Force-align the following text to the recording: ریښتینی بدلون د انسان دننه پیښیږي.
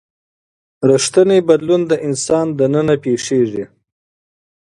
ریښتینی 0.89 1.39
بدلون 1.47 1.81
د 1.87 1.93
انسان 2.07 2.45
دننه 2.59 2.95
پیښیږي. 3.03 3.65